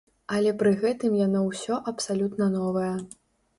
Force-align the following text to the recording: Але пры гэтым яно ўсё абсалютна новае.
Але 0.37 0.53
пры 0.61 0.71
гэтым 0.83 1.19
яно 1.19 1.43
ўсё 1.51 1.79
абсалютна 1.93 2.51
новае. 2.59 2.91